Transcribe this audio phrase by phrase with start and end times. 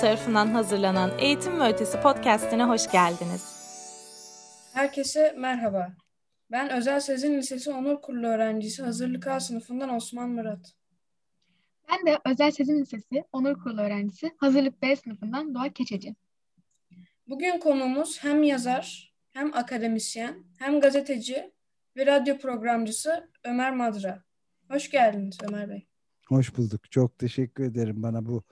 [0.00, 3.54] tarafından hazırlanan Eğitim ve Ötesi podcastine hoş geldiniz.
[4.74, 5.92] Herkese merhaba.
[6.50, 10.74] Ben Özel Sezin Lisesi Onur Kurulu öğrencisi Hazırlık A sınıfından Osman Murat.
[11.90, 16.14] Ben de Özel Sezin Lisesi Onur Kurulu öğrencisi Hazırlık B sınıfından Doğa Keçeci.
[17.28, 21.52] Bugün konuğumuz hem yazar, hem akademisyen, hem gazeteci
[21.96, 24.22] ve radyo programcısı Ömer Madra.
[24.70, 25.86] Hoş geldiniz Ömer Bey.
[26.28, 26.90] Hoş bulduk.
[26.90, 28.42] Çok teşekkür ederim bana bu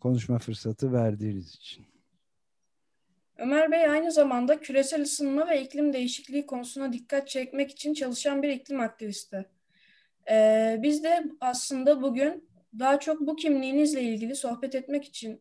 [0.00, 1.86] konuşma fırsatı verdiğiniz için.
[3.38, 8.48] Ömer Bey aynı zamanda küresel ısınma ve iklim değişikliği konusuna dikkat çekmek için çalışan bir
[8.48, 9.46] iklim aktivisti.
[10.30, 15.40] Ee, biz de aslında bugün daha çok bu kimliğinizle ilgili sohbet etmek için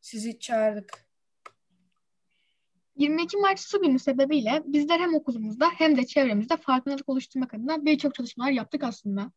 [0.00, 1.10] sizi çağırdık.
[2.96, 8.14] 22 Mart Su Günü sebebiyle bizler hem okulumuzda hem de çevremizde farkındalık oluşturmak adına birçok
[8.14, 9.32] çalışmalar yaptık aslında.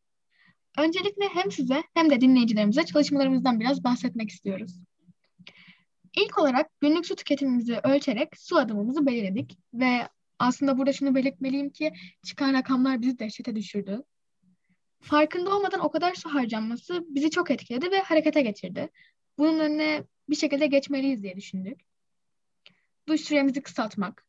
[0.77, 4.79] Öncelikle hem size hem de dinleyicilerimize çalışmalarımızdan biraz bahsetmek istiyoruz.
[6.17, 10.07] İlk olarak günlük su tüketimimizi ölçerek su adımımızı belirledik ve
[10.39, 11.93] aslında burada şunu belirtmeliyim ki
[12.25, 14.03] çıkan rakamlar bizi dehşete düşürdü.
[15.01, 18.89] Farkında olmadan o kadar su harcanması bizi çok etkiledi ve harekete geçirdi.
[19.37, 21.81] Bunun önüne bir şekilde geçmeliyiz diye düşündük.
[23.07, 24.25] Duş süremizi kısaltmak,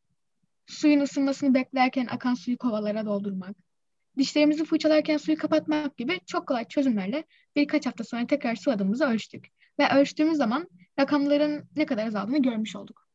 [0.67, 3.57] suyun ısınmasını beklerken akan suyu kovalara doldurmak,
[4.17, 7.23] dişlerimizi fırçalarken suyu kapatmak gibi çok kolay çözümlerle
[7.55, 9.47] birkaç hafta sonra tekrar su adımımızı ölçtük.
[9.79, 13.07] Ve ölçtüğümüz zaman rakamların ne kadar azaldığını görmüş olduk.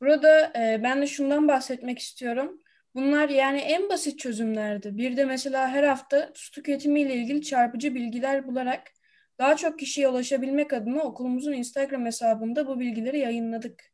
[0.00, 2.60] Burada e, ben de şundan bahsetmek istiyorum.
[2.94, 4.96] Bunlar yani en basit çözümlerdi.
[4.96, 8.92] Bir de mesela her hafta su tüketimiyle ilgili çarpıcı bilgiler bularak
[9.38, 13.84] daha çok kişiye ulaşabilmek adına okulumuzun Instagram hesabında bu bilgileri yayınladık.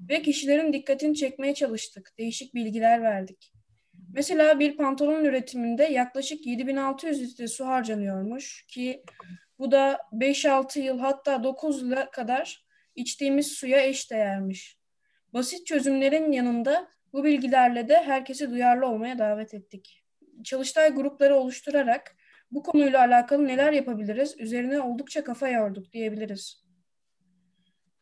[0.00, 2.12] Ve kişilerin dikkatini çekmeye çalıştık.
[2.18, 3.53] Değişik bilgiler verdik.
[4.14, 9.04] Mesela bir pantolon üretiminde yaklaşık 7600 litre su harcanıyormuş ki
[9.58, 14.78] bu da 5-6 yıl hatta 9 yıla kadar içtiğimiz suya eş değermiş.
[15.32, 20.04] Basit çözümlerin yanında bu bilgilerle de herkesi duyarlı olmaya davet ettik.
[20.44, 22.16] Çalıştay grupları oluşturarak
[22.50, 26.64] bu konuyla alakalı neler yapabiliriz üzerine oldukça kafa yorduk diyebiliriz.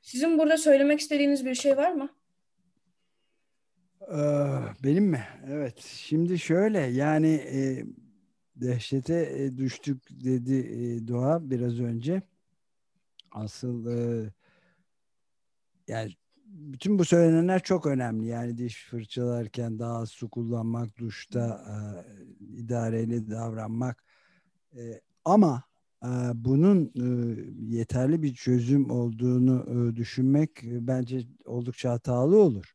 [0.02, 2.21] Sizin burada söylemek istediğiniz bir şey var mı?
[4.84, 5.24] Benim mi?
[5.46, 5.80] Evet.
[5.80, 7.84] Şimdi şöyle yani e,
[8.56, 12.22] dehşete e, düştük dedi e, Doğa biraz önce.
[13.32, 14.30] Asıl e,
[15.88, 16.12] yani
[16.46, 18.26] bütün bu söylenenler çok önemli.
[18.26, 21.74] Yani diş fırçalarken daha az su kullanmak, duşta e,
[22.56, 24.04] idareli davranmak.
[24.76, 25.62] E, ama
[26.04, 27.06] e, bunun e,
[27.76, 32.74] yeterli bir çözüm olduğunu e, düşünmek e, bence oldukça hatalı olur.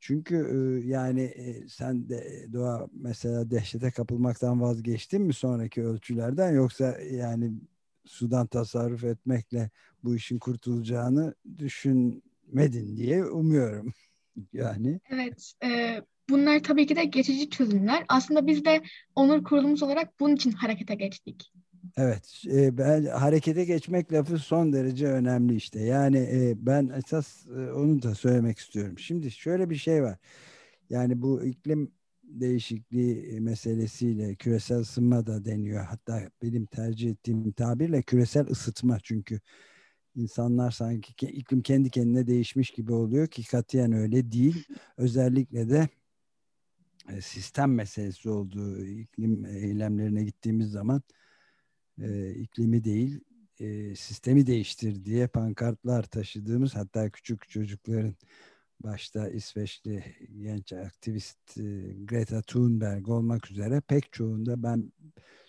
[0.00, 6.98] Çünkü e, yani e, sen de doğa mesela dehşete kapılmaktan vazgeçtin mi sonraki ölçülerden yoksa
[7.00, 7.52] yani
[8.04, 9.70] sudan tasarruf etmekle
[10.04, 13.92] bu işin kurtulacağını düşünmedin diye umuyorum.
[14.52, 15.00] yani.
[15.10, 15.52] Evet.
[15.64, 16.00] E,
[16.30, 18.04] bunlar tabii ki de geçici çözümler.
[18.08, 18.82] Aslında biz de
[19.14, 21.52] onur kurulumuz olarak bunun için harekete geçtik.
[21.96, 25.80] Evet, e, ben harekete geçmek lafı son derece önemli işte.
[25.80, 28.98] Yani e, ben esas e, onu da söylemek istiyorum.
[28.98, 30.18] Şimdi şöyle bir şey var.
[30.90, 31.92] Yani bu iklim
[32.24, 35.84] değişikliği meselesiyle küresel ısınma da deniyor.
[35.84, 39.40] Hatta benim tercih ettiğim tabirle küresel ısıtma çünkü
[40.14, 44.66] insanlar sanki iklim kendi kendine değişmiş gibi oluyor ki katiyen öyle değil.
[44.96, 45.88] Özellikle de
[47.20, 51.02] sistem meselesi olduğu iklim eylemlerine gittiğimiz zaman
[52.02, 53.20] e, iklimi değil
[53.60, 58.14] e, sistemi değiştir diye pankartlar taşıdığımız hatta küçük çocukların
[58.80, 60.04] başta İsveçli
[60.42, 61.62] genç aktivist e,
[62.04, 64.92] Greta Thunberg olmak üzere pek çoğunda ben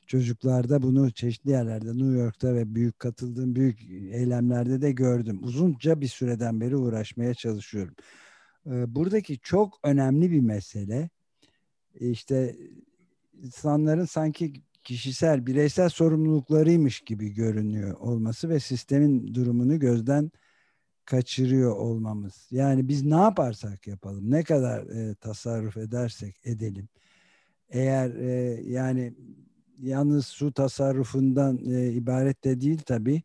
[0.08, 5.40] çocuklarda bunu çeşitli yerlerde New York'ta ve büyük katıldığım büyük eylemlerde de gördüm.
[5.44, 7.96] Uzunca bir süreden beri uğraşmaya çalışıyorum.
[8.66, 11.10] E, buradaki çok önemli bir mesele
[12.00, 12.56] işte
[13.44, 20.32] insanların sanki kişisel, bireysel sorumluluklarıymış gibi görünüyor olması ve sistemin durumunu gözden
[21.06, 22.48] kaçırıyor olmamız.
[22.52, 26.90] Yani biz ne yaparsak yapalım, ne kadar e, tasarruf edersek edelim.
[27.70, 29.14] Eğer e, yani
[29.82, 33.22] yalnız su tasarrufundan e, ibaret de değil tabii.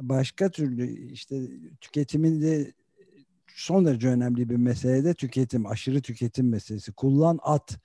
[0.00, 1.40] Başka türlü işte
[1.80, 2.72] tüketimin de
[3.54, 6.92] son derece önemli bir mesele de tüketim, aşırı tüketim meselesi.
[6.92, 7.78] Kullan at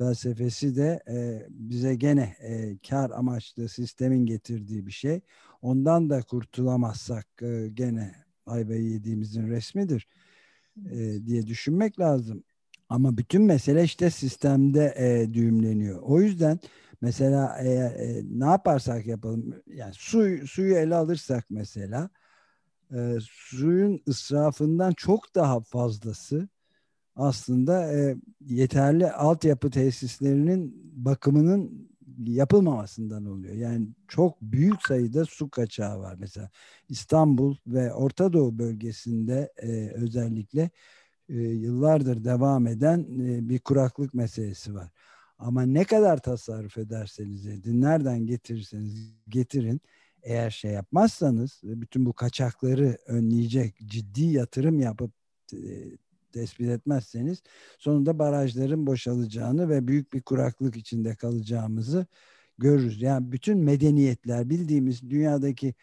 [0.00, 5.20] felsefesi de e, bize gene e, kar amaçlı sistemin getirdiği bir şey.
[5.62, 8.14] Ondan da kurtulamazsak e, gene
[8.46, 10.06] ayvayı yediğimizin resmidir
[10.90, 12.44] e, diye düşünmek lazım.
[12.88, 16.02] Ama bütün mesele işte sistemde e, düğümleniyor.
[16.02, 16.60] O yüzden
[17.00, 22.10] Mesela eğer e, ne yaparsak yapalım yani su, suyu ele alırsak mesela
[22.94, 26.48] e, suyun ısrafından çok daha fazlası
[27.16, 28.16] aslında e,
[28.46, 31.90] yeterli altyapı tesislerinin bakımının
[32.24, 33.54] yapılmamasından oluyor.
[33.54, 36.16] Yani çok büyük sayıda su kaçağı var.
[36.18, 36.50] Mesela
[36.88, 40.70] İstanbul ve Orta Doğu bölgesinde e, özellikle
[41.28, 44.90] e, yıllardır devam eden e, bir kuraklık meselesi var.
[45.38, 49.80] Ama ne kadar tasarruf ederseniz edin, nereden getirirseniz getirin,
[50.22, 55.12] eğer şey yapmazsanız bütün bu kaçakları önleyecek ciddi yatırım yapıp
[55.52, 55.58] e,
[56.32, 57.42] tespit etmezseniz
[57.78, 62.06] sonunda barajların boşalacağını ve büyük bir kuraklık içinde kalacağımızı
[62.58, 63.02] görürüz.
[63.02, 65.74] Yani bütün medeniyetler bildiğimiz dünyadaki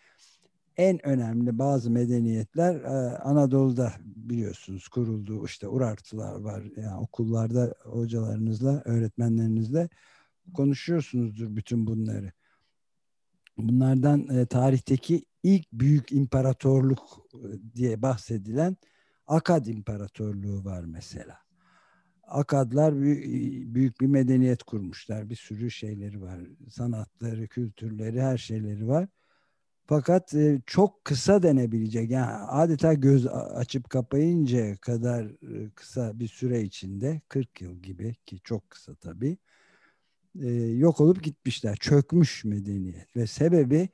[0.77, 5.45] en önemli bazı medeniyetler e, Anadolu'da biliyorsunuz kuruldu.
[5.45, 6.63] İşte Urartılar var.
[6.75, 9.89] Yani okullarda hocalarınızla, öğretmenlerinizle
[10.53, 12.31] konuşuyorsunuzdur bütün bunları.
[13.57, 18.77] Bunlardan e, tarihteki ilk büyük imparatorluk e, diye bahsedilen
[19.27, 21.37] Akad İmparatorluğu var mesela.
[22.23, 22.95] Akadlar
[23.75, 25.29] büyük bir medeniyet kurmuşlar.
[25.29, 26.39] Bir sürü şeyleri var.
[26.69, 29.07] Sanatları, kültürleri, her şeyleri var.
[29.87, 36.61] Fakat e, çok kısa denebilecek yani adeta göz açıp kapayınca kadar e, kısa bir süre
[36.61, 39.37] içinde 40 yıl gibi ki çok kısa tabii
[40.41, 41.75] e, yok olup gitmişler.
[41.75, 43.89] Çökmüş medeniyet ve sebebi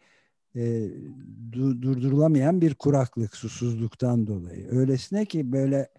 [1.52, 4.68] durdurulamayan bir kuraklık, susuzluktan dolayı.
[4.72, 5.90] Öylesine ki böyle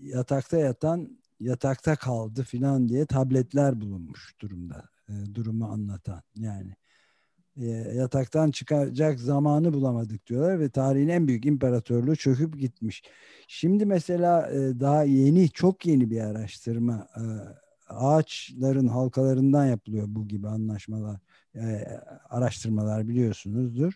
[0.00, 4.88] yatakta yatan yatakta kaldı filan diye tabletler bulunmuş durumda.
[5.34, 6.76] durumu anlatan yani
[7.60, 13.02] e, yataktan çıkacak zamanı bulamadık diyorlar ve tarihin en büyük imparatorluğu çöküp gitmiş.
[13.48, 17.22] Şimdi mesela e, daha yeni, çok yeni bir araştırma e,
[17.88, 21.20] ağaçların halkalarından yapılıyor bu gibi anlaşmalar,
[22.28, 23.92] araştırmalar biliyorsunuzdur.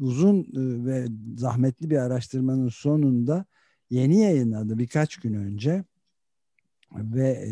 [0.00, 0.46] Uzun
[0.86, 1.06] ve
[1.36, 3.44] zahmetli bir araştırmanın sonunda
[3.90, 5.84] yeni yayınladı birkaç gün önce
[6.92, 7.48] ve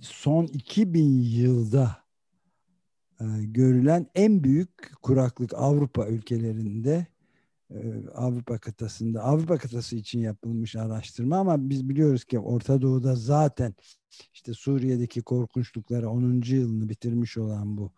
[0.00, 1.96] son 2000 yılda
[3.20, 7.06] e, görülen en büyük kuraklık Avrupa ülkelerinde e,
[8.14, 13.74] Avrupa kıtasında Avrupa kıtası için yapılmış araştırma ama biz biliyoruz ki Orta Doğu'da zaten
[14.34, 16.42] işte Suriye'deki korkunçlukları 10.
[16.46, 17.92] yılını bitirmiş olan bu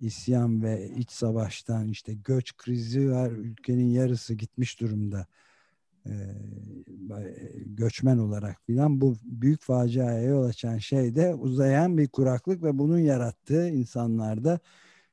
[0.00, 5.26] isyan ve iç savaştan işte göç krizi var ülkenin yarısı gitmiş durumda
[7.66, 12.98] göçmen olarak filan bu büyük faciaya yol açan şey de uzayan bir kuraklık ve bunun
[12.98, 14.58] yarattığı insanlarda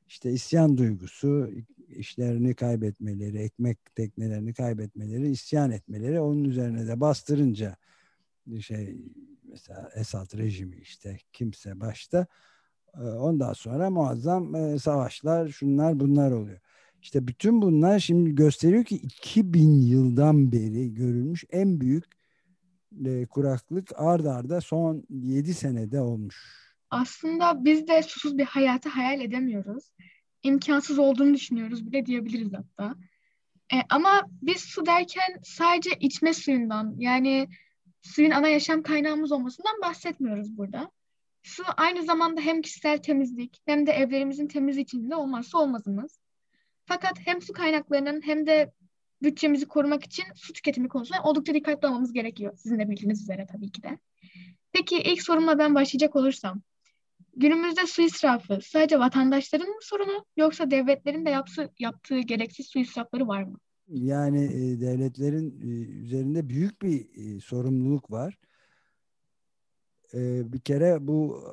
[0.08, 1.50] işte isyan duygusu,
[1.92, 7.76] işlerini kaybetmeleri, ekmek teknelerini kaybetmeleri, isyan etmeleri onun üzerine de bastırınca
[8.60, 8.96] şey
[9.44, 12.26] mesela Esad rejimi işte kimse başta
[13.00, 16.60] ondan sonra muazzam savaşlar şunlar bunlar oluyor.
[17.02, 22.04] İşte bütün bunlar şimdi gösteriyor ki 2000 yıldan beri görülmüş en büyük
[23.04, 26.62] e, kuraklık ard arda son 7 senede olmuş.
[26.90, 29.84] Aslında biz de susuz bir hayatı hayal edemiyoruz.
[30.42, 32.94] İmkansız olduğunu düşünüyoruz bile diyebiliriz hatta.
[33.72, 37.48] E, ama biz su derken sadece içme suyundan yani
[38.02, 40.90] suyun ana yaşam kaynağımız olmasından bahsetmiyoruz burada.
[41.42, 46.18] Su aynı zamanda hem kişisel temizlik hem de evlerimizin temiz içinde olmazsa olmazımız.
[46.84, 48.72] Fakat hem su kaynaklarının hem de
[49.22, 52.56] bütçemizi korumak için su tüketimi konusunda oldukça dikkatli olmamız gerekiyor.
[52.56, 53.98] Sizin de bildiğiniz üzere tabii ki de.
[54.72, 56.62] Peki ilk sorumla ben başlayacak olursam.
[57.36, 63.28] Günümüzde su israfı sadece vatandaşların mı sorunu yoksa devletlerin de yapsı, yaptığı gereksiz su israfları
[63.28, 63.58] var mı?
[63.88, 65.66] Yani e, devletlerin e,
[66.02, 68.38] üzerinde büyük bir e, sorumluluk var.
[70.14, 71.44] E, bir kere bu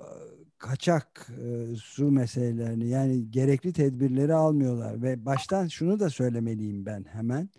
[0.58, 7.50] kaçak e, su meselelerini yani gerekli tedbirleri almıyorlar ve baştan şunu da söylemeliyim ben hemen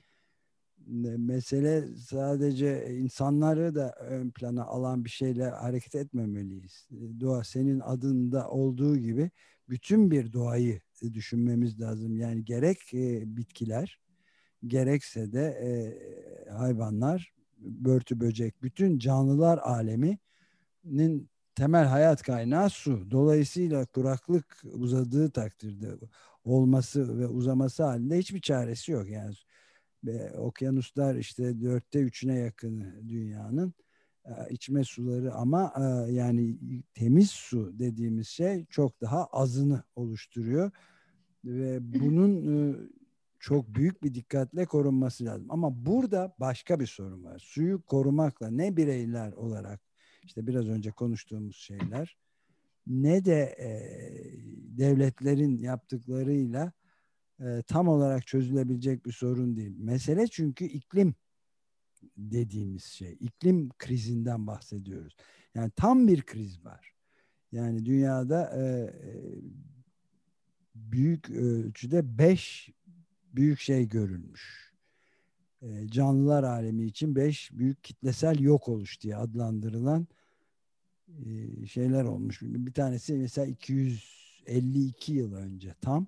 [1.18, 6.88] mesele sadece insanları da ön plana alan bir şeyle hareket etmemeliyiz.
[7.20, 9.30] Doğa senin adında olduğu gibi
[9.68, 10.80] bütün bir doğayı
[11.12, 12.16] düşünmemiz lazım.
[12.16, 14.00] Yani gerek e, bitkiler
[14.66, 15.70] gerekse de e,
[16.50, 23.10] hayvanlar, börtü böcek, bütün canlılar aleminin temel hayat kaynağı su.
[23.10, 25.88] Dolayısıyla kuraklık uzadığı takdirde
[26.44, 29.10] olması ve uzaması halinde hiçbir çaresi yok.
[29.10, 29.34] Yani
[30.04, 33.74] ve okyanuslar işte dörtte üçüne yakın dünyanın
[34.24, 36.58] e, içme suları ama e, yani
[36.94, 40.70] temiz su dediğimiz şey çok daha azını oluşturuyor
[41.44, 42.76] ve bunun e,
[43.38, 45.46] çok büyük bir dikkatle korunması lazım.
[45.50, 47.38] Ama burada başka bir sorun var.
[47.38, 49.80] Suyu korumakla ne bireyler olarak
[50.24, 52.16] işte biraz önce konuştuğumuz şeyler
[52.86, 53.70] ne de e,
[54.78, 56.72] devletlerin yaptıklarıyla
[57.40, 59.74] e, tam olarak çözülebilecek bir sorun değil.
[59.78, 61.14] Mesele çünkü iklim
[62.16, 63.16] dediğimiz şey.
[63.20, 65.16] iklim krizinden bahsediyoruz.
[65.54, 66.94] Yani tam bir kriz var.
[67.52, 68.90] Yani dünyada e, e
[70.74, 72.70] büyük ölçüde beş
[73.34, 74.72] büyük şey görülmüş.
[75.62, 80.06] E, canlılar alemi için beş büyük kitlesel yok oluş diye adlandırılan
[81.08, 82.42] e, şeyler olmuş.
[82.42, 86.06] Bir tanesi mesela 252 yıl önce tam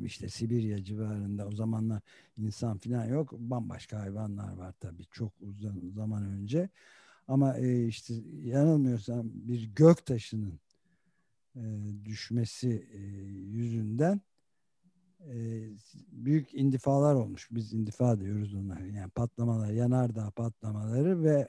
[0.00, 2.02] işte Sibirya civarında o zamanlar
[2.36, 3.32] insan falan yok.
[3.32, 6.68] Bambaşka hayvanlar var tabii çok uzun zaman önce.
[7.28, 10.60] Ama e, işte yanılmıyorsam bir gök taşının
[11.56, 11.62] e,
[12.04, 12.98] düşmesi e,
[13.32, 14.20] yüzünden
[16.12, 17.48] büyük indifalar olmuş.
[17.50, 18.80] Biz indifa diyoruz ona.
[18.80, 21.48] Yani patlamalar, yanardağ patlamaları ve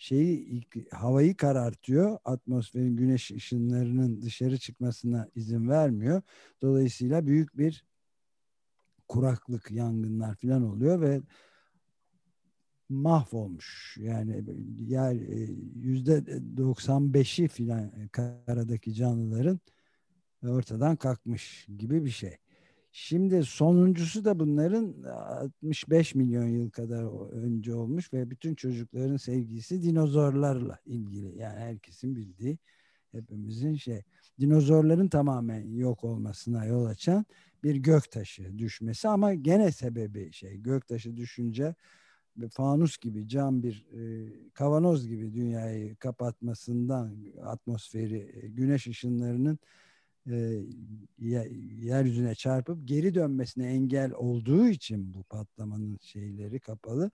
[0.00, 2.18] şeyi havayı karartıyor.
[2.24, 6.22] Atmosferin güneş ışınlarının dışarı çıkmasına izin vermiyor.
[6.62, 7.84] Dolayısıyla büyük bir
[9.08, 11.20] kuraklık, yangınlar falan oluyor ve
[12.88, 13.96] mahvolmuş.
[14.00, 14.44] Yani
[14.78, 16.18] yer e, yüzde
[16.56, 19.60] 95'i filan karadaki canlıların
[20.46, 22.36] ortadan kalkmış gibi bir şey.
[22.92, 30.78] Şimdi sonuncusu da bunların 65 milyon yıl kadar önce olmuş ve bütün çocukların sevgisi dinozorlarla
[30.86, 31.38] ilgili.
[31.38, 32.58] Yani herkesin bildiği
[33.12, 34.02] hepimizin şey.
[34.40, 37.26] Dinozorların tamamen yok olmasına yol açan
[37.64, 41.74] bir göktaşı düşmesi ama gene sebebi şey göktaşı düşünce
[42.50, 49.58] fanus gibi cam bir e, kavanoz gibi dünyayı kapatmasından atmosferi güneş ışınlarının e,
[51.78, 57.10] yeryüzüne çarpıp geri dönmesine engel olduğu için bu patlamanın şeyleri kapalı.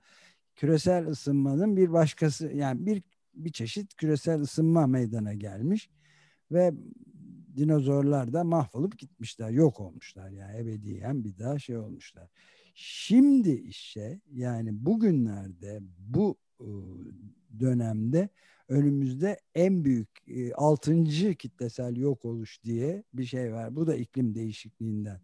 [0.56, 3.02] Küresel ısınmanın bir başkası yani bir
[3.34, 5.90] bir çeşit küresel ısınma meydana gelmiş
[6.52, 6.72] ve
[7.56, 12.28] dinozorlar da mahvolup gitmişler, yok olmuşlar yani ebediyen bir daha şey olmuşlar.
[12.74, 16.36] Şimdi işe yani bugünlerde bu
[17.60, 18.28] dönemde
[18.68, 23.76] önümüzde en büyük e, altıncı kitlesel yok oluş diye bir şey var.
[23.76, 25.20] Bu da iklim değişikliğinden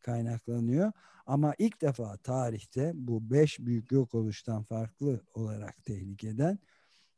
[0.00, 0.92] kaynaklanıyor.
[1.26, 6.58] Ama ilk defa tarihte bu beş büyük yok oluştan farklı olarak tehlikeden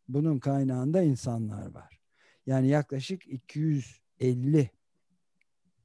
[0.09, 2.01] bunun kaynağında insanlar var.
[2.47, 4.71] Yani yaklaşık 250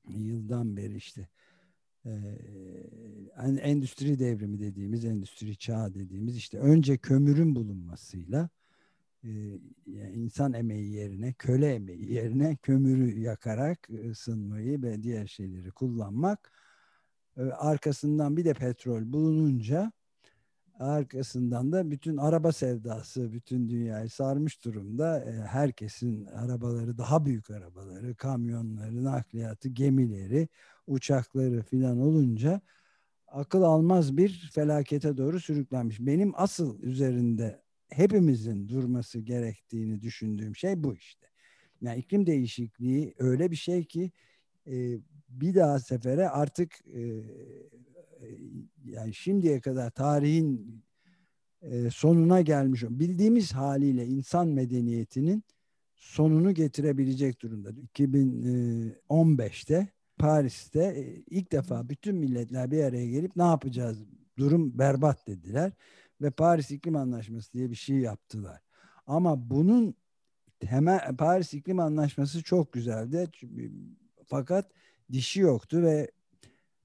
[0.10, 1.28] yıldan beri işte
[2.06, 2.12] e,
[3.62, 8.50] endüstri devrimi dediğimiz, endüstri çağı dediğimiz işte önce kömürün bulunmasıyla
[9.24, 16.52] yani insan emeği yerine, köle emeği yerine kömürü yakarak ısınmayı ve diğer şeyleri kullanmak
[17.38, 19.92] e, arkasından bir de petrol bulununca
[20.80, 25.20] arkasından da bütün araba sevdası bütün dünyayı sarmış durumda.
[25.26, 30.48] E, herkesin arabaları, daha büyük arabaları, kamyonları, nakliyatı, gemileri,
[30.88, 32.62] uçakları filan olunca
[33.28, 36.00] akıl almaz bir felakete doğru sürüklenmiş.
[36.00, 37.63] Benim asıl üzerinde
[37.98, 41.28] hepimizin durması gerektiğini düşündüğüm şey bu işte.
[41.82, 44.12] Yani iklim değişikliği öyle bir şey ki
[44.68, 44.98] e,
[45.30, 47.24] bir daha sefere artık e,
[48.86, 50.82] yani şimdiye kadar tarihin
[51.62, 55.44] e, sonuna gelmiş bildiğimiz haliyle insan medeniyetinin
[55.96, 57.70] sonunu getirebilecek durumda.
[57.70, 63.98] 2015'te Paris'te e, ilk defa bütün milletler bir araya gelip ne yapacağız?
[64.38, 65.72] Durum berbat dediler
[66.24, 68.62] ve Paris İklim Anlaşması diye bir şey yaptılar.
[69.08, 69.96] Ama bunun
[70.60, 73.28] temel Paris İklim Anlaşması çok güzeldi.
[74.28, 74.72] Fakat
[75.12, 76.12] dişi yoktu ve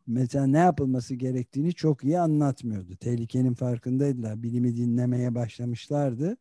[0.07, 2.97] mesela ne yapılması gerektiğini çok iyi anlatmıyordu.
[2.97, 4.43] Tehlikenin farkındaydılar.
[4.43, 6.37] Bilimi dinlemeye başlamışlardı.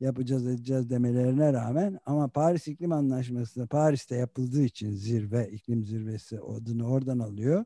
[0.00, 6.40] Yapacağız edeceğiz demelerine rağmen ama Paris İklim Anlaşması da Paris'te yapıldığı için zirve, iklim zirvesi
[6.40, 7.64] adını oradan alıyor.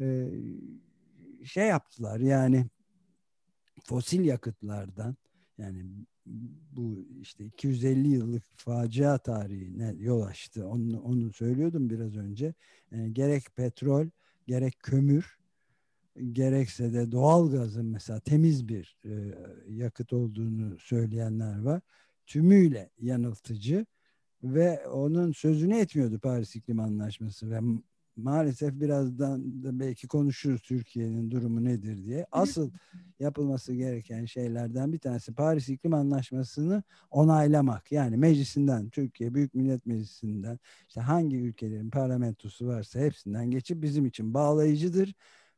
[0.00, 0.30] Ee,
[1.44, 2.66] şey yaptılar yani
[3.86, 5.16] fosil yakıtlardan
[5.58, 5.84] yani
[6.72, 10.66] bu işte 250 yıllık facia tarihine yol açtı.
[10.66, 12.54] Onu, onu söylüyordum biraz önce.
[12.90, 14.06] Yani gerek petrol,
[14.46, 15.38] gerek kömür,
[16.32, 19.34] gerekse de doğal gazın mesela temiz bir e,
[19.68, 21.80] yakıt olduğunu söyleyenler var.
[22.26, 23.86] Tümüyle yanıltıcı
[24.42, 27.60] ve onun sözünü etmiyordu Paris İklim Anlaşması ve
[28.16, 32.26] maalesef birazdan da belki konuşuruz Türkiye'nin durumu nedir diye.
[32.32, 32.70] Asıl
[33.20, 37.92] yapılması gereken şeylerden bir tanesi Paris İklim Anlaşması'nı onaylamak.
[37.92, 40.58] Yani meclisinden, Türkiye Büyük Millet Meclisi'nden
[40.88, 45.14] işte hangi ülkelerin parlamentosu varsa hepsinden geçip bizim için bağlayıcıdır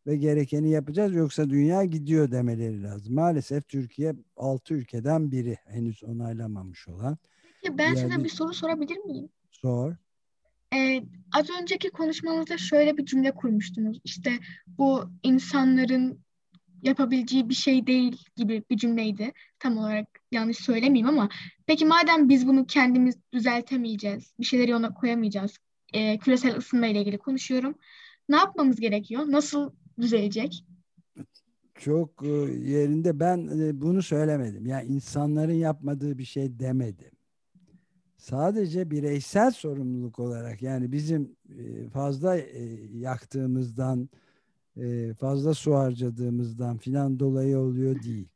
[0.06, 3.14] ve gerekeni yapacağız yoksa dünya gidiyor demeleri lazım.
[3.14, 7.18] Maalesef Türkiye 6 ülkeden biri henüz onaylamamış olan.
[7.62, 9.28] Peki ben Yani- size bir soru sorabilir miyim?
[9.50, 9.96] Sor.
[10.74, 14.00] Ee, az önceki konuşmanızda şöyle bir cümle kurmuştunuz.
[14.04, 14.32] İşte
[14.66, 16.20] bu insanların
[16.82, 19.32] yapabileceği bir şey değil gibi bir cümleydi.
[19.58, 21.28] Tam olarak yanlış söylemeyeyim ama
[21.66, 25.56] peki madem biz bunu kendimiz düzeltemeyeceğiz, bir şeyleri ona koyamayacağız,
[25.94, 27.74] ee, küresel ısınma ile ilgili konuşuyorum.
[28.28, 29.24] Ne yapmamız gerekiyor?
[29.26, 30.64] Nasıl düzelecek?
[31.74, 32.28] Çok e,
[32.70, 34.66] yerinde ben e, bunu söylemedim.
[34.66, 37.10] Yani insanların yapmadığı bir şey demedim.
[38.18, 42.62] Sadece bireysel sorumluluk olarak yani bizim e, fazla e,
[42.98, 44.08] yaktığımızdan
[44.76, 48.28] e, fazla su harcadığımızdan filan dolayı oluyor değil.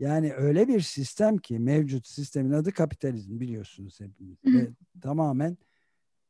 [0.00, 4.08] Yani öyle bir sistem ki mevcut sistemin adı kapitalizm biliyorsunuz hı.
[4.46, 4.68] Ve
[5.02, 5.58] tamamen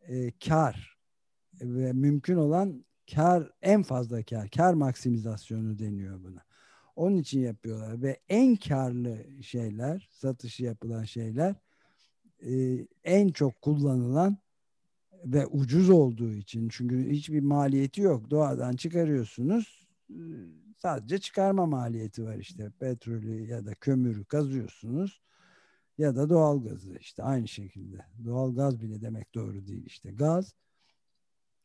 [0.00, 0.98] e, kar
[1.60, 6.42] ve mümkün olan kar en fazla kar, kar maksimizasyonu deniyor buna.
[6.96, 11.54] Onun için yapıyorlar ve en karlı şeyler, satışı yapılan şeyler
[12.46, 14.38] e, en çok kullanılan
[15.24, 18.30] ve ucuz olduğu için çünkü hiçbir maliyeti yok.
[18.30, 19.88] Doğadan çıkarıyorsunuz.
[20.10, 20.20] e,
[20.78, 22.70] Sadece çıkarma maliyeti var işte.
[22.80, 25.20] Petrolü ya da kömürü kazıyorsunuz
[25.98, 27.96] ya da doğalgazı işte aynı şekilde.
[28.24, 30.10] Doğalgaz bile demek doğru değil işte.
[30.10, 30.54] Gaz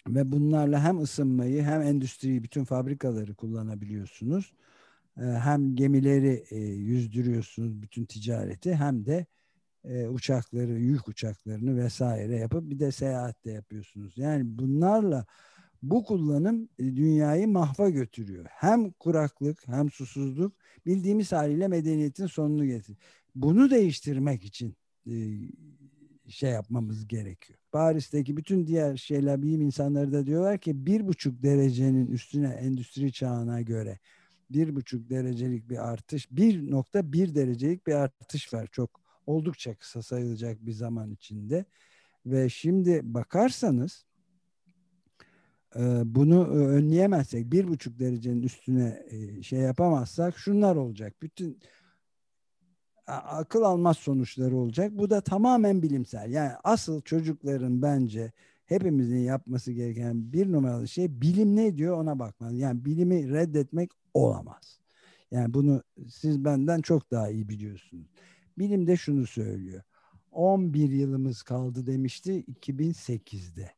[0.08, 4.54] ve bunlarla hem ısınmayı hem endüstriyi bütün fabrikaları kullanabiliyorsunuz.
[5.18, 9.26] Ee, Hem gemileri e, yüzdürüyorsunuz bütün ticareti hem de
[9.90, 14.18] e, uçakları, yük uçaklarını vesaire yapıp bir de seyahat de yapıyorsunuz.
[14.18, 15.26] Yani bunlarla
[15.84, 18.46] bu kullanım e, dünyayı mahva götürüyor.
[18.50, 20.54] Hem kuraklık hem susuzluk
[20.86, 22.98] bildiğimiz haliyle medeniyetin sonunu getiriyor.
[23.36, 24.76] Bunu değiştirmek için
[25.08, 25.14] e,
[26.28, 27.60] şey yapmamız gerekiyor.
[27.72, 33.62] Paris'teki bütün diğer şeyler bilim insanları da diyorlar ki bir buçuk derecenin üstüne endüstri çağına
[33.62, 34.00] göre
[34.50, 38.68] bir buçuk derecelik bir artış, bir nokta bir derecelik bir artış var.
[38.72, 41.66] Çok oldukça kısa sayılacak bir zaman içinde.
[42.26, 44.06] Ve şimdi bakarsanız
[45.76, 51.14] e, bunu e, önleyemezsek, bir buçuk derecenin üstüne e, şey yapamazsak şunlar olacak.
[51.22, 51.60] Bütün
[53.08, 54.92] akıl almaz sonuçları olacak.
[54.92, 56.32] Bu da tamamen bilimsel.
[56.32, 58.32] Yani asıl çocukların bence
[58.66, 62.54] hepimizin yapması gereken bir numaralı şey bilim ne diyor ona bakmak.
[62.54, 64.80] Yani bilimi reddetmek olamaz.
[65.32, 68.08] Yani bunu siz benden çok daha iyi biliyorsunuz.
[68.58, 69.84] Bilim de şunu söylüyor.
[70.32, 73.72] 11 yılımız kaldı demişti 2008'de.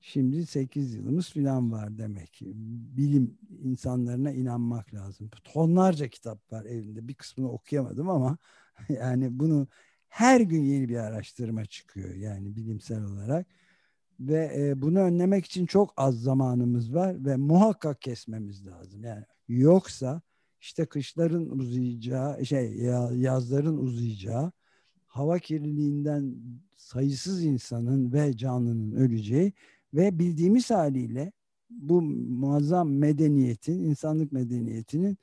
[0.00, 2.52] Şimdi 8 yılımız falan var demek ki.
[2.96, 5.30] Bilim insanlarına inanmak lazım.
[5.44, 7.08] Tonlarca kitap var evinde.
[7.08, 8.38] Bir kısmını okuyamadım ama
[8.88, 9.68] yani bunu
[10.08, 13.46] her gün yeni bir araştırma çıkıyor yani bilimsel olarak.
[14.20, 19.04] Ve e, bunu önlemek için çok az zamanımız var ve muhakkak kesmemiz lazım.
[19.04, 20.22] Yani yoksa
[20.60, 24.52] işte kışların uzayacağı, şey ya- yazların uzayacağı,
[25.06, 26.34] hava kirliliğinden
[26.76, 29.52] sayısız insanın ve canlının öleceği
[29.94, 31.32] ve bildiğimiz haliyle
[31.70, 35.18] bu muazzam medeniyetin, insanlık medeniyetinin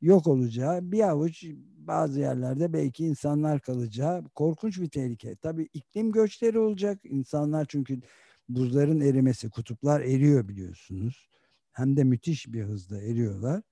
[0.00, 1.44] yok olacağı, bir avuç
[1.78, 5.36] bazı yerlerde belki insanlar kalacağı korkunç bir tehlike.
[5.36, 7.00] Tabii iklim göçleri olacak.
[7.04, 8.00] İnsanlar çünkü
[8.48, 11.28] buzların erimesi, kutuplar eriyor biliyorsunuz.
[11.72, 13.62] Hem de müthiş bir hızla eriyorlar.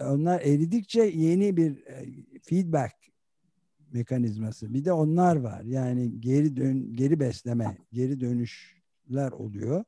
[0.00, 2.06] Onlar eridikçe yeni bir e,
[2.42, 2.94] feedback
[3.92, 4.74] mekanizması.
[4.74, 5.62] Bir de onlar var.
[5.62, 9.84] Yani geri dön geri besleme, geri dönüşler oluyor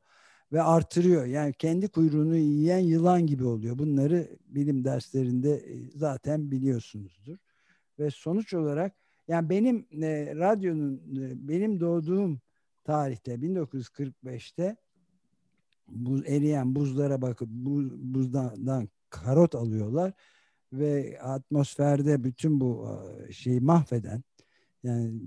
[0.52, 1.26] ve artırıyor.
[1.26, 3.78] Yani kendi kuyruğunu yiyen yılan gibi oluyor.
[3.78, 7.36] Bunları bilim derslerinde e, zaten biliyorsunuzdur.
[7.98, 8.92] Ve sonuç olarak
[9.28, 12.40] yani benim e, radyonun e, benim doğduğum
[12.84, 14.76] tarihte 1945'te
[15.88, 20.12] bu eriyen buzlara bakıp bu, buzdan karot alıyorlar
[20.72, 22.88] ve atmosferde bütün bu
[23.28, 24.22] e, şeyi mahveden
[24.82, 25.20] yani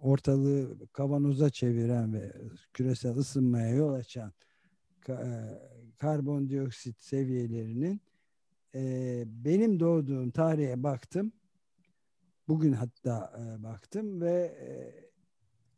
[0.00, 2.32] ortalığı kavanoza çeviren ve
[2.74, 4.32] küresel ısınmaya yol açan
[5.08, 5.14] e,
[5.98, 8.00] karbondioksit seviyelerinin
[8.74, 11.32] e, benim doğduğum tarihe baktım.
[12.48, 14.54] Bugün hatta baktım ve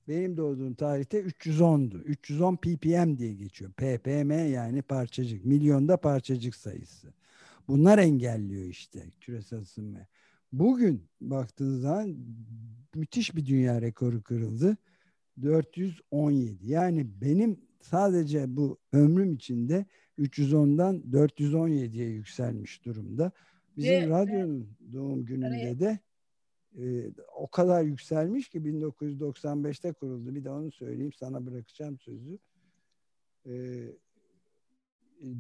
[0.09, 1.99] benim doğduğum tarihte 310'du.
[1.99, 3.73] 310 ppm diye geçiyor.
[3.73, 5.45] ppm yani parçacık.
[5.45, 7.13] Milyonda parçacık sayısı.
[7.71, 10.07] Bunlar engelliyor işte küresel ısınmayı.
[10.53, 12.17] Bugün baktığınız zaman
[12.95, 14.77] müthiş bir dünya rekoru kırıldı.
[15.43, 16.71] 417.
[16.71, 19.87] Yani benim sadece bu ömrüm içinde
[20.19, 23.33] 310'dan 417'ye yükselmiş durumda.
[23.77, 25.99] Bizim Ve- radyonun doğum gününde de
[26.79, 30.35] e, o kadar yükselmiş ki 1995'te kuruldu.
[30.35, 32.39] Bir de onu söyleyeyim sana bırakacağım sözü.
[33.47, 33.53] E,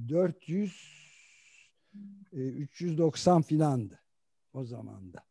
[0.09, 1.10] 400
[2.33, 4.01] 390 filandı
[4.55, 5.25] o zaman da.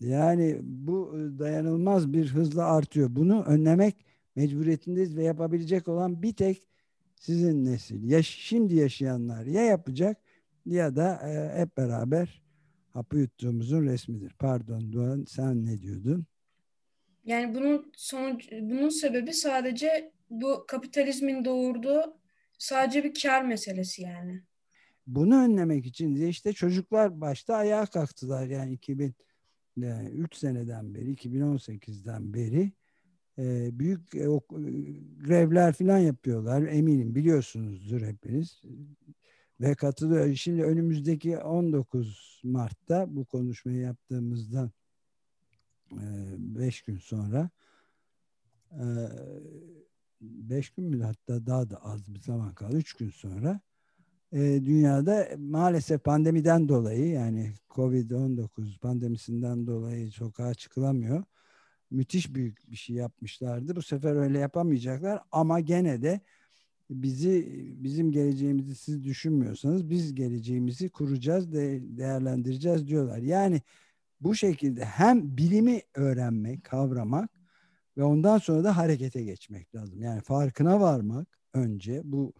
[0.00, 3.08] Yani bu dayanılmaz bir hızla artıyor.
[3.10, 3.96] Bunu önlemek
[4.36, 6.62] mecburiyetindeyiz ve yapabilecek olan bir tek
[7.16, 8.10] sizin nesil.
[8.10, 10.16] Ya şimdi yaşayanlar ya yapacak
[10.66, 12.42] ya da e, hep beraber
[12.92, 14.32] hapı yuttuğumuzun resmidir.
[14.38, 16.26] Pardon Doğan sen ne diyordun?
[17.24, 22.18] Yani bunun sonuç, bunun sebebi sadece bu kapitalizmin doğurduğu
[22.58, 24.42] sadece bir kar meselesi yani.
[25.08, 28.46] Bunu önlemek için de işte çocuklar başta ayağa kalktılar.
[28.46, 32.72] Yani 2003 seneden beri 2018'den beri
[33.38, 34.26] e, büyük e,
[35.26, 36.62] grevler falan yapıyorlar.
[36.62, 38.62] Eminim biliyorsunuzdur hepiniz.
[39.60, 40.34] Ve katılıyor.
[40.34, 44.70] Şimdi önümüzdeki 19 Mart'ta bu konuşmayı yaptığımızdan
[45.90, 47.50] 5 gün sonra
[50.20, 52.76] 5 gün mü hatta daha da az bir zaman kaldı.
[52.76, 53.60] 3 gün sonra
[54.32, 61.24] dünyada maalesef pandemiden dolayı yani Covid-19 pandemisinden dolayı sokağa çıkılamıyor.
[61.90, 63.76] Müthiş büyük bir şey yapmışlardı.
[63.76, 66.20] Bu sefer öyle yapamayacaklar ama gene de
[66.90, 67.46] bizi
[67.84, 73.18] bizim geleceğimizi siz düşünmüyorsanız biz geleceğimizi kuracağız, de, değerlendireceğiz diyorlar.
[73.18, 73.62] Yani
[74.20, 77.30] bu şekilde hem bilimi öğrenmek, kavramak
[77.96, 80.02] ve ondan sonra da harekete geçmek lazım.
[80.02, 82.32] Yani farkına varmak önce bu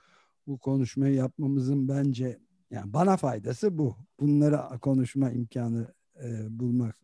[0.49, 2.39] bu konuşmayı yapmamızın bence
[2.71, 3.97] yani bana faydası bu.
[4.21, 6.97] Bunları konuşma imkanı e, bulmak.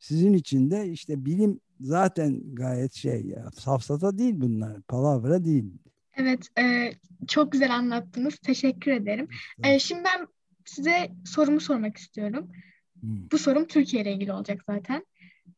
[0.00, 5.72] Sizin için de işte bilim zaten gayet şey ya, safsata değil bunlar, palavra değil.
[6.16, 6.92] Evet, e,
[7.28, 8.36] çok güzel anlattınız.
[8.36, 9.28] Teşekkür ederim.
[9.64, 10.26] E, şimdi ben
[10.64, 12.48] size sorumu sormak istiyorum.
[13.00, 13.30] Hmm.
[13.32, 15.06] Bu sorum Türkiye ile ilgili olacak zaten.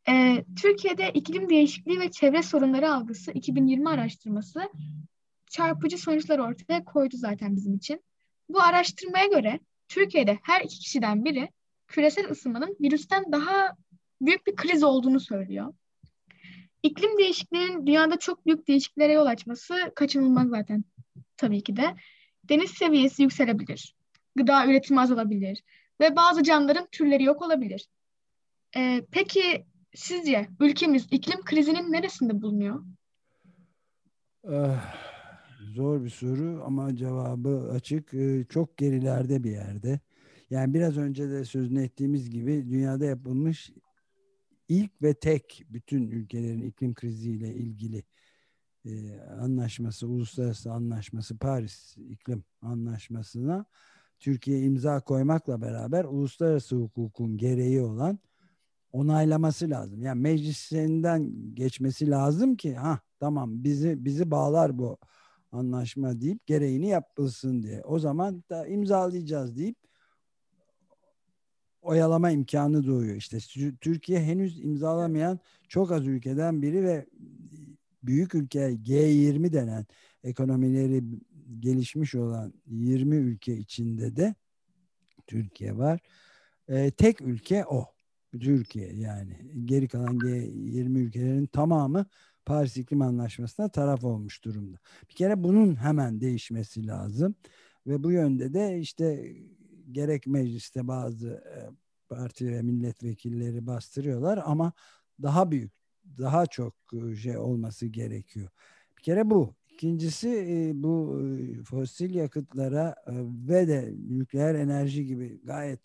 [0.09, 4.61] E, Türkiye'de iklim değişikliği ve çevre sorunları algısı 2020 araştırması
[5.51, 8.05] çarpıcı sonuçlar ortaya koydu zaten bizim için.
[8.49, 11.49] Bu araştırmaya göre Türkiye'de her iki kişiden biri
[11.89, 13.77] küresel ısınmanın virüsten daha
[14.21, 15.75] büyük bir kriz olduğunu söylüyor.
[16.83, 20.85] İklim değişikliğinin dünyada çok büyük değişikliklere yol açması kaçınılmaz zaten
[21.37, 21.95] tabii ki de.
[22.45, 23.95] Deniz seviyesi yükselebilir,
[24.37, 25.63] gıda üretimi azalabilir
[26.01, 27.89] ve bazı canlıların türleri yok olabilir.
[28.77, 32.85] Ee, peki sizce ülkemiz iklim krizinin neresinde bulunuyor?
[35.75, 38.15] Zor bir soru ama cevabı açık.
[38.15, 40.01] Ee, çok gerilerde bir yerde.
[40.51, 43.73] Yani biraz önce de sözünü ettiğimiz gibi dünyada yapılmış
[44.69, 48.05] ilk ve tek bütün ülkelerin iklim kriziyle ilgili
[48.85, 53.65] e, anlaşması, uluslararası anlaşması, Paris iklim anlaşmasına
[54.19, 58.19] Türkiye imza koymakla beraber uluslararası hukukun gereği olan
[58.93, 60.03] onaylaması lazım.
[60.03, 64.99] Yani meclisinden geçmesi lazım ki ha tamam bizi bizi bağlar bu
[65.53, 67.83] anlaşma deyip gereğini yapılsın diye.
[67.83, 69.77] O zaman da imzalayacağız deyip
[71.83, 73.17] oyalama imkanı doğuyor.
[73.17, 73.39] İşte
[73.81, 77.07] Türkiye henüz imzalamayan çok az ülkeden biri ve
[78.03, 79.87] büyük ülke G20 denen
[80.25, 81.05] ekonomileri
[81.61, 84.35] gelişmiş olan 20 ülke içinde de
[85.27, 86.01] Türkiye var.
[86.69, 87.87] Ee, tek ülke o.
[88.41, 89.37] Türkiye yani.
[89.65, 92.07] Geri kalan G20 ülkelerin tamamı
[92.49, 94.79] Paris İklim Anlaşması'na taraf olmuş durumda.
[95.11, 97.35] Bir kere bunun hemen değişmesi lazım.
[97.87, 99.37] Ve bu yönde de işte
[99.93, 101.59] gerek mecliste bazı e,
[102.09, 104.73] parti ve milletvekilleri bastırıyorlar ama
[105.23, 105.73] daha büyük,
[106.19, 108.49] daha çok e, şey olması gerekiyor.
[108.99, 109.55] Bir kere bu.
[109.71, 111.23] İkincisi e, bu
[111.65, 112.95] fosil yakıtlara
[113.49, 115.81] ve de nükleer enerji gibi gayet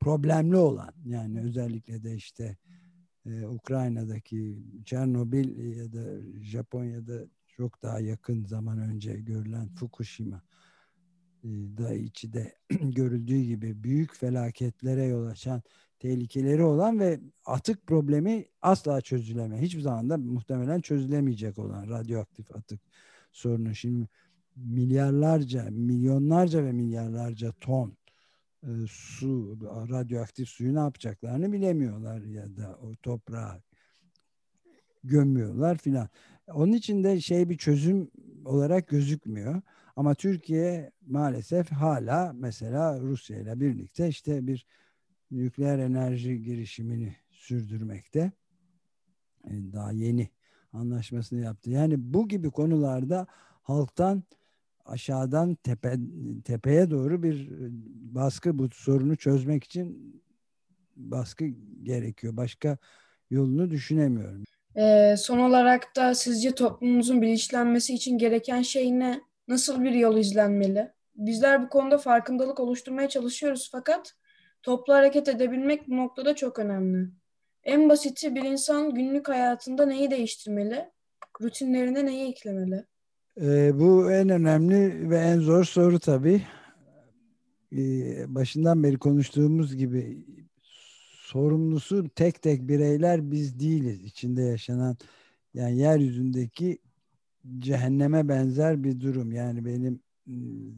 [0.00, 2.56] problemli olan yani özellikle de işte
[3.26, 6.04] Ukrayna'daki Çernobil ya da
[6.42, 7.24] Japonya'da
[7.56, 10.42] çok daha yakın zaman önce görülen Fukushima
[11.44, 15.62] e, da içi de görüldüğü gibi büyük felaketlere yol açan
[15.98, 19.60] tehlikeleri olan ve atık problemi asla çözüleme.
[19.60, 22.80] Hiçbir zaman da muhtemelen çözülemeyecek olan radyoaktif atık
[23.32, 23.74] sorunu.
[23.74, 24.08] Şimdi
[24.56, 27.96] milyarlarca, milyonlarca ve milyarlarca ton
[28.64, 29.58] e, su,
[29.90, 33.62] radyoaktif suyu ne yapacaklarını bilemiyorlar ya da o toprağa
[35.04, 36.08] gömüyorlar filan.
[36.54, 38.10] Onun için de şey bir çözüm
[38.44, 39.62] olarak gözükmüyor.
[39.96, 44.66] Ama Türkiye maalesef hala mesela Rusya ile birlikte işte bir
[45.30, 48.32] nükleer enerji girişimini sürdürmekte.
[49.44, 50.28] E, daha yeni
[50.72, 51.70] anlaşmasını yaptı.
[51.70, 53.26] Yani bu gibi konularda
[53.62, 54.22] halktan
[54.84, 55.96] aşağıdan tepe,
[56.44, 57.48] tepeye doğru bir
[58.14, 60.14] baskı bu sorunu çözmek için
[60.96, 61.44] baskı
[61.82, 62.36] gerekiyor.
[62.36, 62.78] Başka
[63.30, 64.44] yolunu düşünemiyorum.
[64.76, 69.20] Ee, son olarak da sizce toplumumuzun bilinçlenmesi için gereken şey ne?
[69.48, 70.92] Nasıl bir yol izlenmeli?
[71.16, 74.14] Bizler bu konuda farkındalık oluşturmaya çalışıyoruz fakat
[74.62, 77.08] toplu hareket edebilmek bu noktada çok önemli.
[77.64, 80.90] En basiti bir insan günlük hayatında neyi değiştirmeli?
[81.42, 82.84] Rutinlerine neyi eklemeli?
[83.40, 86.42] Ee, bu en önemli ve en zor soru tabii.
[87.72, 90.26] Ee, başından beri konuştuğumuz gibi
[91.10, 94.04] sorumlusu tek tek bireyler biz değiliz.
[94.04, 94.96] İçinde yaşanan
[95.54, 96.78] yani yeryüzündeki
[97.58, 99.32] cehenneme benzer bir durum.
[99.32, 100.74] Yani benim ıı,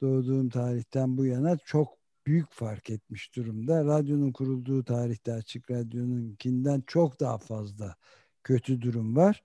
[0.00, 1.88] doğduğum tarihten bu yana çok
[2.26, 3.84] büyük fark etmiş durumda.
[3.84, 7.96] Radyonun kurulduğu tarihte Açık Radyo'nunkinden çok daha fazla
[8.44, 9.42] kötü durum var.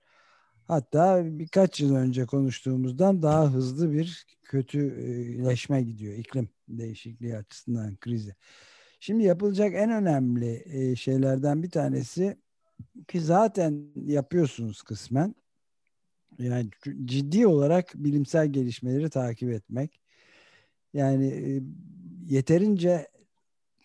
[0.68, 8.34] Hatta birkaç yıl önce konuştuğumuzdan daha hızlı bir kötüleşme gidiyor iklim değişikliği açısından krizi.
[9.00, 12.36] Şimdi yapılacak en önemli e, şeylerden bir tanesi
[13.08, 15.34] ki zaten yapıyorsunuz kısmen.
[16.38, 16.70] Yani
[17.04, 20.00] ciddi olarak bilimsel gelişmeleri takip etmek.
[20.92, 21.62] Yani e,
[22.34, 23.08] yeterince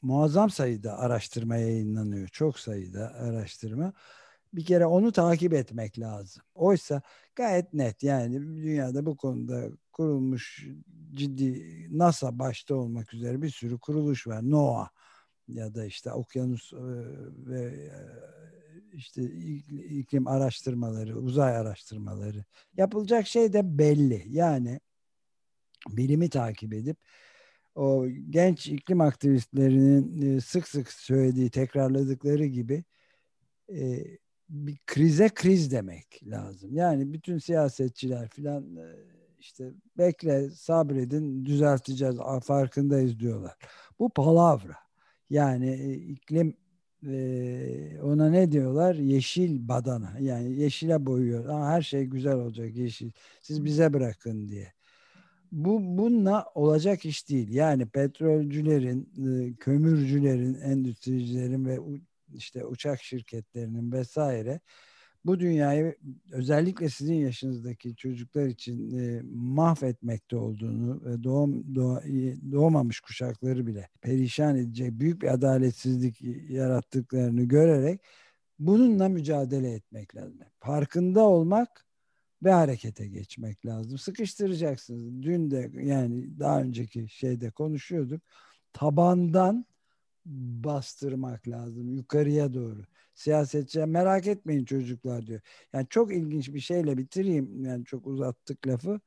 [0.02, 2.28] muazzam sayıda araştırma yayınlanıyor.
[2.28, 3.94] Çok sayıda araştırma.
[4.54, 6.44] Bir kere onu takip etmek lazım.
[6.56, 7.02] Oysa
[7.36, 10.68] gayet net yani dünyada bu konuda kurulmuş
[11.14, 14.52] ciddi NASA başta olmak üzere bir sürü kuruluş var.
[14.52, 14.90] NOAA
[15.48, 16.74] ya da işte okyanus
[17.38, 17.92] ve
[18.94, 19.24] işte
[19.90, 22.46] iklim araştırmaları, uzay araştırmaları
[22.78, 24.26] yapılacak şey de belli.
[24.30, 24.80] Yani
[25.90, 26.98] bilimi takip edip
[27.76, 32.84] o genç iklim aktivistlerinin sık sık söylediği, tekrarladıkları gibi
[34.52, 36.76] bir krize kriz demek lazım.
[36.76, 38.66] Yani bütün siyasetçiler filan
[39.40, 43.58] işte bekle sabredin düzelteceğiz farkındayız diyorlar.
[44.00, 44.76] Bu palavra.
[45.30, 46.58] Yani iklim
[47.08, 48.96] e, ona ne diyorlar?
[48.96, 50.20] Yeşil badana.
[50.20, 51.46] Yani yeşile boyuyor.
[51.46, 53.12] Aa, her şey güzel olacak yeşil.
[53.42, 54.74] Siz bize bırakın diye.
[55.52, 57.54] Bu bununla olacak iş değil.
[57.54, 61.80] Yani petrolcülerin, e, kömürcülerin, endüstricilerin ve
[62.34, 64.60] işte uçak şirketlerinin vesaire
[65.26, 65.96] bu dünyayı
[66.32, 72.04] özellikle sizin yaşınızdaki çocuklar için e, mahvetmekte olduğunu ve doğum doğa,
[72.52, 78.02] doğmamış kuşakları bile perişan edecek büyük bir adaletsizlik yarattıklarını görerek
[78.60, 80.40] bununla mücadele etmek lazım.
[80.60, 81.86] Farkında olmak
[82.44, 83.98] ve harekete geçmek lazım.
[83.98, 85.24] Sıkıştıracaksınız.
[85.24, 88.22] Dün de yani daha önceki şeyde konuşuyorduk.
[88.74, 89.66] Tabandan
[90.26, 92.86] bastırmak lazım yukarıya doğru.
[93.14, 95.42] Siyasetçi merak etmeyin çocuklar diyor.
[95.74, 97.66] Yani çok ilginç bir şeyle bitireyim.
[97.66, 99.00] Yani çok uzattık lafı.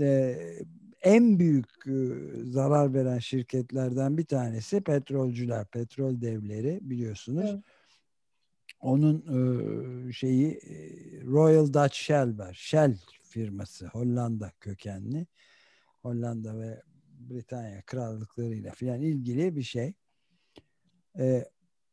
[0.00, 0.58] Ee,
[1.02, 1.66] en büyük
[2.44, 7.50] zarar veren şirketlerden bir tanesi petrolcüler, petrol devleri biliyorsunuz.
[7.50, 7.62] Evet.
[8.80, 10.60] Onun şeyi
[11.26, 12.54] Royal Dutch Shell var.
[12.54, 15.26] Shell firması Hollanda kökenli.
[16.02, 16.82] Hollanda ve
[17.18, 19.94] Britanya krallıklarıyla filan ilgili bir şey
[21.18, 21.44] e,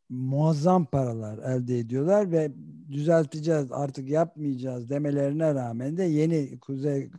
[0.10, 2.52] muazzam paralar elde ediyorlar ve
[2.92, 7.10] düzelteceğiz artık yapmayacağız demelerine rağmen de yeni Kuzey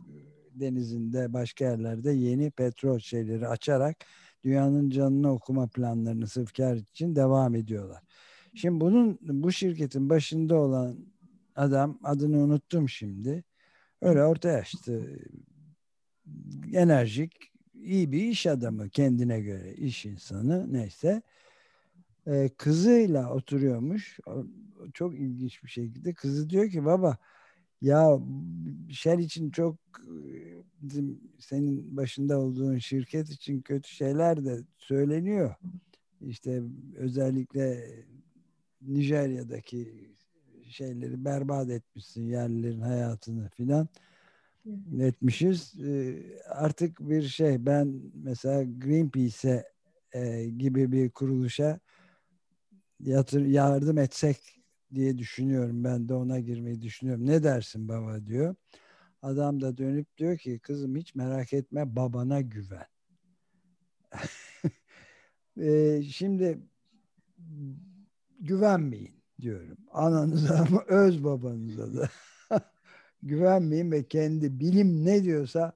[0.51, 3.97] Denizi'nde başka yerlerde yeni petrol şeyleri açarak
[4.43, 8.03] dünyanın canını okuma planlarını sırf kar için devam ediyorlar.
[8.53, 10.97] Şimdi bunun bu şirketin başında olan
[11.55, 13.43] adam adını unuttum şimdi.
[14.01, 15.19] Öyle orta yaşlı
[16.73, 21.21] enerjik iyi bir iş adamı kendine göre iş insanı neyse
[22.27, 24.19] e, kızıyla oturuyormuş.
[24.93, 26.13] Çok ilginç bir şekilde.
[26.13, 27.17] Kızı diyor ki baba
[27.81, 28.19] ya
[28.89, 29.75] Shell için çok
[30.81, 35.55] bizim senin başında olduğun şirket için kötü şeyler de söyleniyor.
[36.21, 36.63] İşte
[36.95, 37.83] özellikle
[38.81, 40.11] Nijerya'daki
[40.69, 43.87] şeyleri berbat etmişsin yerlilerin hayatını filan
[44.99, 45.73] etmişiz.
[46.49, 49.63] Artık bir şey ben mesela Greenpeace'e
[50.49, 51.79] gibi bir kuruluşa
[52.99, 54.61] yatır, yardım etsek
[54.93, 55.83] diye düşünüyorum.
[55.83, 57.25] Ben de ona girmeyi düşünüyorum.
[57.27, 58.55] Ne dersin baba diyor.
[59.21, 62.85] Adam da dönüp diyor ki kızım hiç merak etme babana güven.
[65.61, 66.59] e, şimdi
[68.39, 69.77] güvenmeyin diyorum.
[69.91, 72.09] Ananıza ama öz babanıza da
[73.23, 75.73] güvenmeyin ve kendi bilim ne diyorsa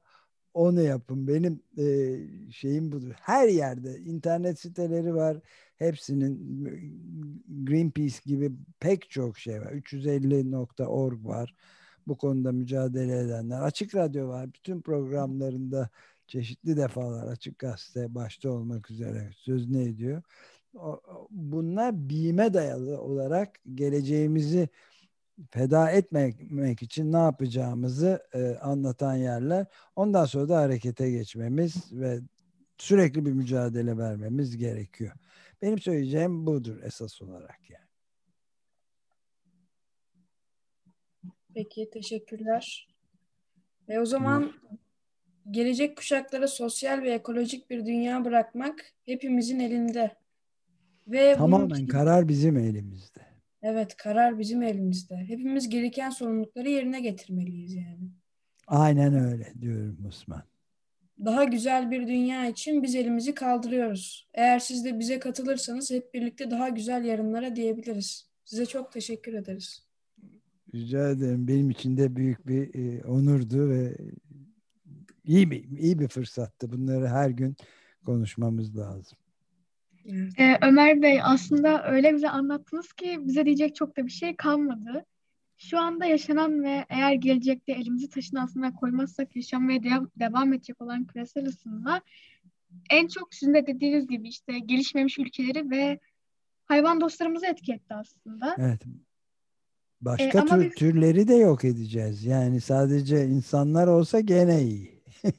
[0.53, 1.27] onu yapın.
[1.27, 2.17] Benim e,
[2.51, 3.11] şeyim budur.
[3.21, 5.37] Her yerde internet siteleri var.
[5.81, 6.63] Hepsinin
[7.63, 9.71] Greenpeace gibi pek çok şey var.
[9.71, 11.55] 350.org var.
[12.07, 13.61] Bu konuda mücadele edenler.
[13.61, 14.53] Açık Radyo var.
[14.53, 15.89] Bütün programlarında
[16.27, 20.21] çeşitli defalar Açık Gazete başta olmak üzere söz ne ediyor.
[21.29, 24.69] Bunlar bilime dayalı olarak geleceğimizi
[25.51, 29.65] feda etmemek için ne yapacağımızı e, anlatan yerler.
[29.95, 32.19] Ondan sonra da harekete geçmemiz ve
[32.77, 35.11] sürekli bir mücadele vermemiz gerekiyor.
[35.61, 37.85] Benim söyleyeceğim budur esas olarak yani.
[41.53, 42.87] Peki teşekkürler.
[43.89, 44.53] Ve o zaman
[45.51, 50.17] gelecek kuşaklara sosyal ve ekolojik bir dünya bırakmak hepimizin elinde.
[51.07, 53.21] Ve Tamamen bunun karar bizim elimizde.
[53.61, 55.15] Evet, karar bizim elimizde.
[55.15, 58.11] Hepimiz gereken sorumlulukları yerine getirmeliyiz yani.
[58.67, 60.43] Aynen öyle diyorum Osman.
[61.25, 64.29] Daha güzel bir dünya için biz elimizi kaldırıyoruz.
[64.33, 68.29] Eğer siz de bize katılırsanız hep birlikte daha güzel yarınlara diyebiliriz.
[68.45, 69.83] Size çok teşekkür ederiz.
[70.73, 71.47] Rica ederim.
[71.47, 73.97] Benim için de büyük bir e, onurdu ve
[75.23, 76.71] iyi bir iyi bir fırsattı.
[76.71, 77.55] Bunları her gün
[78.05, 79.17] konuşmamız lazım.
[80.37, 85.05] Ee, Ömer Bey aslında öyle bize anlattınız ki bize diyecek çok da bir şey kalmadı.
[85.61, 91.05] Şu anda yaşanan ve eğer gelecekte elimizi taşın altına koymazsak yaşanmaya de- devam edecek olan
[91.05, 92.01] küresel ısınma
[92.89, 95.99] en çok sizin de dediğiniz gibi işte gelişmemiş ülkeleri ve
[96.65, 98.55] hayvan dostlarımızı etki etti aslında.
[98.59, 98.81] Evet.
[100.01, 102.25] Başka E, ama tür, biz- türleri de yok edeceğiz.
[102.25, 105.03] Yani sadece insanlar olsa gene iyi.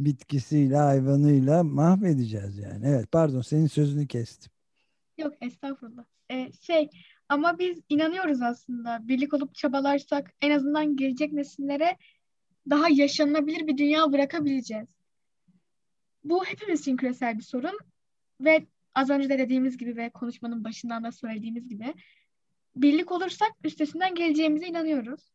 [0.00, 2.86] Bitkisiyle, hayvanıyla mahvedeceğiz yani.
[2.86, 4.52] Evet, pardon senin sözünü kestim.
[5.18, 6.04] Yok estağfurullah.
[6.30, 6.90] Ee, şey
[7.28, 11.96] ama biz inanıyoruz aslında birlik olup çabalarsak en azından gelecek nesillere
[12.70, 14.88] daha yaşanılabilir bir dünya bırakabileceğiz.
[16.24, 17.78] Bu hepimiz için küresel bir sorun
[18.40, 21.94] ve az önce de dediğimiz gibi ve konuşmanın başından da söylediğimiz gibi
[22.76, 25.32] birlik olursak üstesinden geleceğimize inanıyoruz.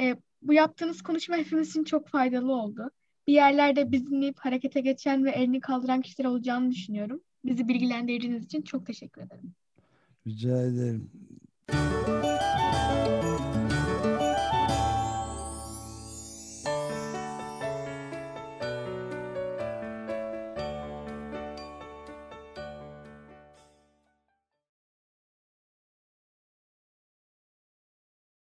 [0.00, 2.90] Ee, bu yaptığınız konuşma hepimiz için çok faydalı oldu.
[3.26, 7.20] Bir yerlerde bizi dinleyip harekete geçen ve elini kaldıran kişiler olacağını düşünüyorum.
[7.44, 9.54] Bizi bilgilendirdiğiniz için çok teşekkür ederim.
[10.26, 11.10] Rica ederim.